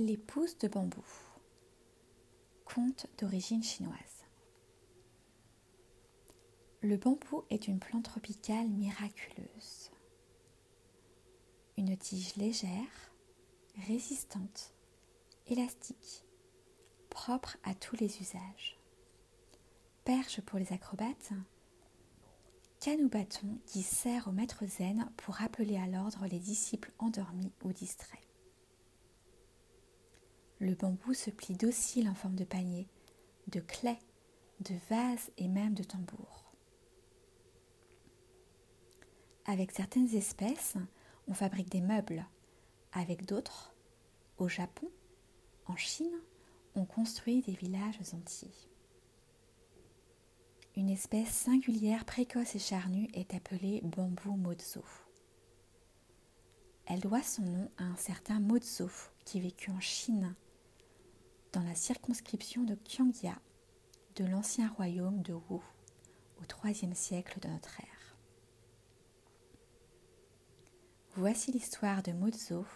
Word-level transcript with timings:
Les 0.00 0.16
pousses 0.16 0.58
de 0.58 0.66
bambou. 0.66 1.04
Conte 2.64 3.06
d'origine 3.16 3.62
chinoise. 3.62 4.24
Le 6.80 6.96
bambou 6.96 7.44
est 7.48 7.68
une 7.68 7.78
plante 7.78 8.06
tropicale 8.06 8.68
miraculeuse. 8.70 9.92
Une 11.78 11.96
tige 11.96 12.34
légère, 12.34 13.12
résistante, 13.86 14.74
élastique, 15.46 16.24
propre 17.08 17.56
à 17.62 17.72
tous 17.76 17.94
les 17.94 18.20
usages. 18.20 18.76
Perche 20.04 20.40
pour 20.40 20.58
les 20.58 20.72
acrobates, 20.72 21.30
canne 22.80 23.04
ou 23.04 23.08
bâton 23.08 23.60
qui 23.66 23.82
sert 23.82 24.26
au 24.26 24.32
maître 24.32 24.66
zen 24.66 25.08
pour 25.18 25.36
rappeler 25.36 25.76
à 25.76 25.86
l'ordre 25.86 26.26
les 26.26 26.40
disciples 26.40 26.92
endormis 26.98 27.52
ou 27.62 27.72
distraits. 27.72 28.33
Le 30.60 30.74
bambou 30.74 31.14
se 31.14 31.30
plie 31.30 31.56
docile 31.56 32.08
en 32.08 32.14
forme 32.14 32.36
de 32.36 32.44
panier, 32.44 32.88
de 33.48 33.60
clé, 33.60 33.98
de 34.60 34.74
vase 34.88 35.30
et 35.36 35.48
même 35.48 35.74
de 35.74 35.82
tambour. 35.82 36.52
Avec 39.46 39.72
certaines 39.72 40.14
espèces, 40.14 40.76
on 41.28 41.34
fabrique 41.34 41.70
des 41.70 41.80
meubles. 41.80 42.24
Avec 42.92 43.26
d'autres, 43.26 43.74
au 44.38 44.48
Japon, 44.48 44.88
en 45.66 45.76
Chine, 45.76 46.20
on 46.74 46.84
construit 46.84 47.42
des 47.42 47.52
villages 47.52 47.98
entiers. 48.14 48.54
Une 50.76 50.90
espèce 50.90 51.28
singulière, 51.28 52.04
précoce 52.04 52.54
et 52.54 52.60
charnue 52.60 53.08
est 53.14 53.34
appelée 53.34 53.80
bambou 53.82 54.36
mozo. 54.36 54.82
Elle 56.86 57.00
doit 57.00 57.22
son 57.22 57.42
nom 57.42 57.70
à 57.78 57.84
un 57.84 57.96
certain 57.96 58.40
Mozo 58.40 58.90
qui 59.24 59.40
vécut 59.40 59.70
en 59.70 59.80
Chine 59.80 60.34
dans 61.54 61.62
la 61.62 61.76
circonscription 61.76 62.64
de 62.64 62.74
Qiangya 62.74 63.38
de 64.16 64.24
l'ancien 64.24 64.68
royaume 64.70 65.22
de 65.22 65.34
Wu 65.34 65.60
au 66.40 66.66
IIIe 66.66 66.96
siècle 66.96 67.38
de 67.38 67.46
notre 67.46 67.80
ère. 67.80 68.16
Voici 71.14 71.52
l'histoire 71.52 72.02
de 72.02 72.10
Mozo 72.10 72.66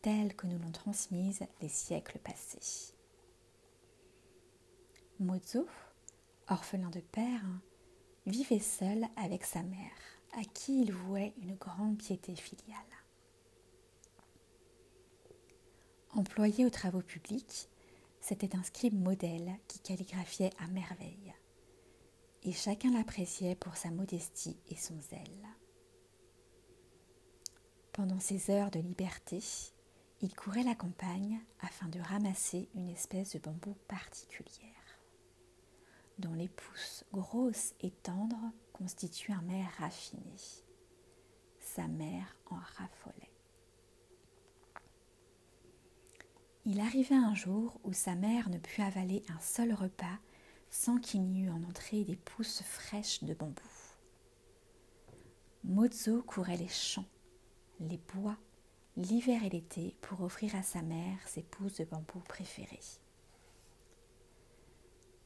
telle 0.00 0.36
que 0.36 0.46
nous 0.46 0.60
l'ont 0.60 0.70
transmise 0.70 1.40
les 1.60 1.68
siècles 1.68 2.20
passés. 2.20 2.94
Mozo, 5.18 5.66
orphelin 6.48 6.90
de 6.90 7.00
père, 7.00 7.42
vivait 8.26 8.60
seul 8.60 9.08
avec 9.16 9.44
sa 9.44 9.64
mère, 9.64 9.90
à 10.38 10.44
qui 10.44 10.82
il 10.82 10.92
vouait 10.92 11.34
une 11.42 11.56
grande 11.56 11.98
piété 11.98 12.36
filiale. 12.36 12.78
Employé 16.12 16.64
aux 16.64 16.70
travaux 16.70 17.02
publics, 17.02 17.68
c'était 18.24 18.56
un 18.56 18.62
scribe 18.62 18.98
modèle 18.98 19.52
qui 19.68 19.80
calligraphiait 19.80 20.52
à 20.58 20.66
merveille. 20.68 21.34
Et 22.42 22.52
chacun 22.52 22.90
l'appréciait 22.90 23.54
pour 23.54 23.76
sa 23.76 23.90
modestie 23.90 24.56
et 24.70 24.76
son 24.76 24.98
zèle. 25.02 25.46
Pendant 27.92 28.20
ses 28.20 28.50
heures 28.50 28.70
de 28.70 28.80
liberté, 28.80 29.40
il 30.22 30.34
courait 30.34 30.62
la 30.62 30.74
campagne 30.74 31.38
afin 31.60 31.86
de 31.88 32.00
ramasser 32.00 32.70
une 32.74 32.88
espèce 32.88 33.34
de 33.34 33.40
bambou 33.40 33.76
particulière, 33.88 34.98
dont 36.18 36.32
les 36.32 36.48
pousses 36.48 37.04
grosses 37.12 37.74
et 37.82 37.90
tendres 37.90 38.52
constituent 38.72 39.32
un 39.32 39.42
mer 39.42 39.68
raffiné. 39.76 40.34
Sa 41.60 41.86
mère 41.88 42.38
en 42.50 42.56
raffolait. 42.56 42.93
Il 46.66 46.80
arriva 46.80 47.16
un 47.16 47.34
jour 47.34 47.78
où 47.84 47.92
sa 47.92 48.14
mère 48.14 48.48
ne 48.48 48.56
put 48.56 48.80
avaler 48.80 49.22
un 49.28 49.38
seul 49.38 49.74
repas 49.74 50.18
sans 50.70 50.98
qu'il 50.98 51.22
n'y 51.22 51.42
eût 51.42 51.50
en 51.50 51.62
entrée 51.64 52.04
des 52.04 52.16
pousses 52.16 52.62
fraîches 52.62 53.22
de 53.22 53.34
bambou. 53.34 53.62
Mozo 55.62 56.22
courait 56.22 56.56
les 56.56 56.68
champs, 56.68 57.04
les 57.80 58.00
bois, 58.14 58.38
l'hiver 58.96 59.44
et 59.44 59.50
l'été 59.50 59.94
pour 60.00 60.22
offrir 60.22 60.54
à 60.56 60.62
sa 60.62 60.80
mère 60.80 61.18
ses 61.26 61.42
pousses 61.42 61.76
de 61.76 61.84
bambou 61.84 62.20
préférées. 62.28 62.80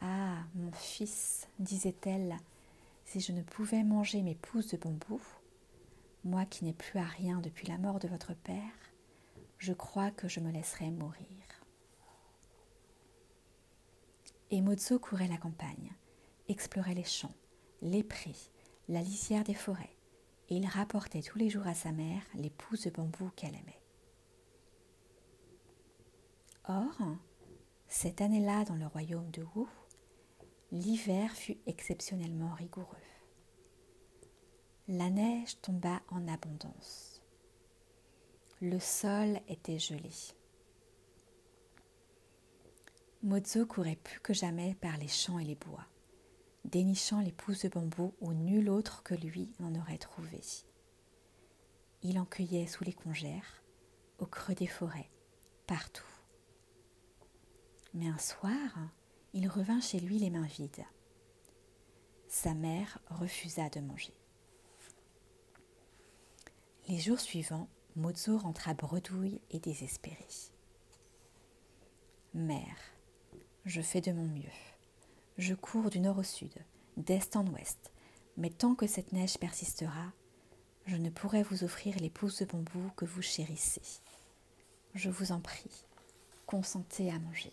Ah, 0.00 0.44
mon 0.54 0.72
fils, 0.72 1.48
disait-elle, 1.58 2.36
si 3.04 3.20
je 3.20 3.32
ne 3.32 3.42
pouvais 3.42 3.84
manger 3.84 4.20
mes 4.20 4.34
pousses 4.34 4.68
de 4.68 4.76
bambou, 4.76 5.20
moi 6.24 6.44
qui 6.44 6.64
n'ai 6.64 6.74
plus 6.74 6.98
à 6.98 7.04
rien 7.04 7.40
depuis 7.40 7.68
la 7.68 7.78
mort 7.78 8.00
de 8.00 8.08
votre 8.08 8.34
père, 8.34 8.91
je 9.62 9.72
crois 9.72 10.10
que 10.10 10.26
je 10.26 10.40
me 10.40 10.50
laisserai 10.50 10.90
mourir. 10.90 11.62
Et 14.50 14.60
Mozo 14.60 14.98
courait 14.98 15.28
la 15.28 15.36
campagne, 15.36 15.94
explorait 16.48 16.94
les 16.94 17.04
champs, 17.04 17.36
les 17.80 18.02
prés, 18.02 18.34
la 18.88 19.02
lisière 19.02 19.44
des 19.44 19.54
forêts, 19.54 19.96
et 20.48 20.56
il 20.56 20.66
rapportait 20.66 21.22
tous 21.22 21.38
les 21.38 21.48
jours 21.48 21.68
à 21.68 21.74
sa 21.74 21.92
mère 21.92 22.22
les 22.34 22.50
pousses 22.50 22.86
de 22.86 22.90
bambou 22.90 23.30
qu'elle 23.36 23.54
aimait. 23.54 23.80
Or, 26.64 26.98
cette 27.86 28.20
année-là, 28.20 28.64
dans 28.64 28.74
le 28.74 28.88
royaume 28.88 29.30
de 29.30 29.44
Wu, 29.54 29.68
l'hiver 30.72 31.30
fut 31.36 31.58
exceptionnellement 31.66 32.52
rigoureux. 32.54 32.96
La 34.88 35.08
neige 35.08 35.60
tomba 35.60 36.02
en 36.08 36.26
abondance 36.26 37.21
le 38.62 38.78
sol 38.78 39.40
était 39.48 39.80
gelé. 39.80 40.12
Mozo 43.24 43.66
courait 43.66 43.96
plus 43.96 44.20
que 44.20 44.32
jamais 44.32 44.76
par 44.76 44.96
les 44.98 45.08
champs 45.08 45.40
et 45.40 45.44
les 45.44 45.56
bois, 45.56 45.84
dénichant 46.64 47.18
les 47.20 47.32
pousses 47.32 47.64
de 47.64 47.68
bambou 47.68 48.14
où 48.20 48.32
nul 48.32 48.70
autre 48.70 49.02
que 49.02 49.16
lui 49.16 49.50
n'en 49.58 49.74
aurait 49.74 49.98
trouvé. 49.98 50.40
Il 52.02 52.20
en 52.20 52.24
cueillait 52.24 52.68
sous 52.68 52.84
les 52.84 52.92
congères, 52.92 53.64
au 54.20 54.26
creux 54.26 54.54
des 54.54 54.68
forêts, 54.68 55.10
partout. 55.66 56.06
Mais 57.94 58.06
un 58.06 58.18
soir, 58.18 58.78
il 59.32 59.48
revint 59.48 59.80
chez 59.80 59.98
lui 59.98 60.20
les 60.20 60.30
mains 60.30 60.46
vides. 60.46 60.86
Sa 62.28 62.54
mère 62.54 63.00
refusa 63.08 63.68
de 63.70 63.80
manger. 63.80 64.14
Les 66.88 66.98
jours 66.98 67.20
suivants, 67.20 67.68
Mozo 67.94 68.38
rentra 68.38 68.72
bredouille 68.72 69.42
et 69.50 69.58
désespéré. 69.58 70.26
Mère, 72.32 72.78
je 73.66 73.82
fais 73.82 74.00
de 74.00 74.12
mon 74.12 74.26
mieux. 74.26 74.48
Je 75.36 75.52
cours 75.52 75.90
du 75.90 76.00
nord 76.00 76.16
au 76.16 76.22
sud, 76.22 76.54
d'est 76.96 77.36
en 77.36 77.46
ouest, 77.48 77.92
mais 78.38 78.48
tant 78.48 78.74
que 78.74 78.86
cette 78.86 79.12
neige 79.12 79.36
persistera, 79.36 80.10
je 80.86 80.96
ne 80.96 81.10
pourrai 81.10 81.42
vous 81.42 81.64
offrir 81.64 81.94
les 81.98 82.08
pousses 82.08 82.38
de 82.38 82.46
bambou 82.46 82.90
que 82.96 83.04
vous 83.04 83.20
chérissez. 83.20 84.00
Je 84.94 85.10
vous 85.10 85.30
en 85.30 85.40
prie, 85.40 85.84
consentez 86.46 87.10
à 87.10 87.18
manger. 87.18 87.52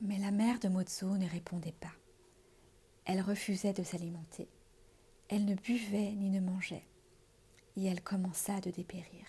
Mais 0.00 0.18
la 0.18 0.32
mère 0.32 0.58
de 0.58 0.68
Mozo 0.68 1.16
ne 1.16 1.28
répondait 1.28 1.76
pas. 1.80 1.94
Elle 3.04 3.20
refusait 3.20 3.72
de 3.72 3.84
s'alimenter. 3.84 4.48
Elle 5.28 5.44
ne 5.44 5.54
buvait 5.54 6.10
ni 6.10 6.28
ne 6.30 6.40
mangeait 6.40 6.82
et 7.76 7.86
elle 7.86 8.02
commença 8.02 8.60
de 8.60 8.70
dépérir. 8.70 9.26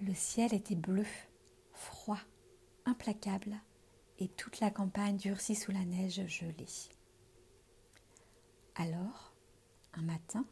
Le 0.00 0.14
ciel 0.14 0.54
était 0.54 0.76
bleu, 0.76 1.06
froid, 1.72 2.20
implacable, 2.84 3.60
et 4.18 4.28
toute 4.28 4.60
la 4.60 4.70
campagne 4.70 5.16
durcit 5.16 5.54
sous 5.54 5.72
la 5.72 5.84
neige 5.84 6.26
gelée. 6.26 6.66
Alors, 8.74 9.34
un 9.94 10.02
matin, 10.02 10.44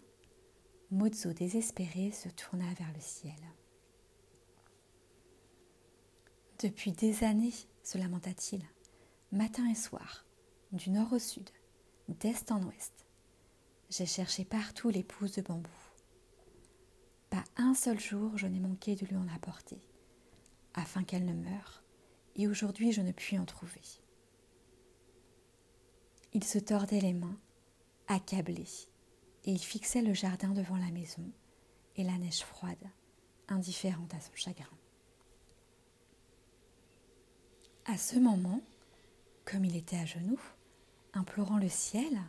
Mozo 0.90 1.32
désespéré 1.32 2.12
se 2.12 2.28
tourna 2.28 2.72
vers 2.74 2.92
le 2.92 3.00
ciel. 3.00 3.34
Depuis 6.60 6.92
des 6.92 7.24
années, 7.24 7.54
se 7.82 7.98
lamenta-t-il, 7.98 8.64
matin 9.30 9.68
et 9.68 9.74
soir, 9.74 10.24
du 10.72 10.90
nord 10.90 11.12
au 11.12 11.18
sud, 11.18 11.48
d'est 12.08 12.50
en 12.50 12.62
ouest, 12.62 13.05
j'ai 13.90 14.06
cherché 14.06 14.44
partout 14.44 14.90
les 14.90 15.02
pousses 15.02 15.36
de 15.36 15.42
bambou. 15.42 15.70
Pas 17.30 17.44
un 17.56 17.74
seul 17.74 18.00
jour 18.00 18.36
je 18.36 18.46
n'ai 18.46 18.60
manqué 18.60 18.94
de 18.94 19.06
lui 19.06 19.16
en 19.16 19.28
apporter, 19.28 19.80
afin 20.74 21.04
qu'elle 21.04 21.24
ne 21.24 21.34
meure, 21.34 21.82
et 22.34 22.48
aujourd'hui 22.48 22.92
je 22.92 23.00
ne 23.00 23.12
puis 23.12 23.38
en 23.38 23.44
trouver. 23.44 23.82
Il 26.32 26.44
se 26.44 26.58
tordait 26.58 27.00
les 27.00 27.14
mains, 27.14 27.38
accablé, 28.08 28.66
et 29.44 29.52
il 29.52 29.58
fixait 29.58 30.02
le 30.02 30.14
jardin 30.14 30.50
devant 30.50 30.76
la 30.76 30.90
maison 30.90 31.30
et 31.96 32.04
la 32.04 32.18
neige 32.18 32.40
froide, 32.40 32.90
indifférente 33.48 34.12
à 34.14 34.20
son 34.20 34.34
chagrin. 34.34 34.66
À 37.86 37.96
ce 37.96 38.18
moment, 38.18 38.60
comme 39.44 39.64
il 39.64 39.76
était 39.76 39.96
à 39.96 40.04
genoux, 40.04 40.40
implorant 41.14 41.58
le 41.58 41.68
ciel, 41.68 42.20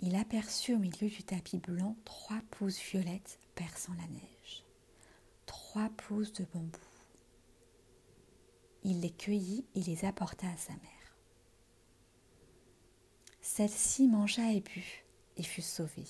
il 0.00 0.14
aperçut 0.16 0.74
au 0.74 0.78
milieu 0.78 1.08
du 1.08 1.22
tapis 1.22 1.58
blanc 1.58 1.96
trois 2.04 2.40
pousses 2.50 2.80
violettes 2.80 3.38
perçant 3.54 3.94
la 3.94 4.06
neige. 4.08 4.64
trois 5.46 5.88
pousses 5.90 6.32
de 6.32 6.44
bambou. 6.52 6.78
Il 8.84 9.00
les 9.00 9.10
cueillit 9.10 9.64
et 9.74 9.82
les 9.82 10.04
apporta 10.04 10.46
à 10.48 10.56
sa 10.56 10.72
mère. 10.74 11.16
Celle-ci 13.40 14.06
mangea 14.06 14.52
et 14.52 14.60
but 14.60 15.04
et 15.36 15.42
fut 15.42 15.62
sauvée. 15.62 16.06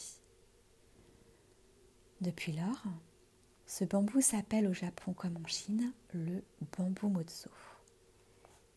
Depuis 2.20 2.52
lors, 2.52 2.82
ce 3.66 3.84
bambou 3.84 4.20
s'appelle 4.20 4.66
au 4.66 4.72
Japon 4.72 5.12
comme 5.12 5.36
en 5.36 5.46
Chine 5.46 5.92
le 6.12 6.42
bambou 6.76 7.08
mozo. 7.08 7.50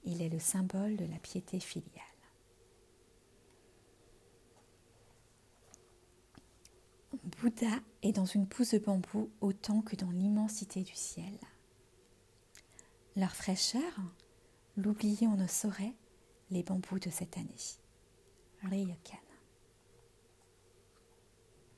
Il 0.03 0.21
est 0.21 0.29
le 0.29 0.39
symbole 0.39 0.97
de 0.97 1.05
la 1.05 1.19
piété 1.19 1.59
filiale. 1.59 2.18
Bouddha 7.23 7.79
est 8.03 8.11
dans 8.11 8.25
une 8.25 8.47
pousse 8.47 8.73
de 8.73 8.79
bambou 8.79 9.31
autant 9.41 9.81
que 9.81 9.95
dans 9.95 10.11
l'immensité 10.11 10.81
du 10.81 10.93
ciel. 10.93 11.33
Leur 13.15 13.35
fraîcheur, 13.35 13.81
l'oublier 14.77 15.27
on 15.27 15.35
ne 15.35 15.47
saurait 15.47 15.95
les 16.51 16.63
bambous 16.63 16.99
de 16.99 17.09
cette 17.09 17.37
année. 17.37 17.55
Ryokan. 18.63 19.28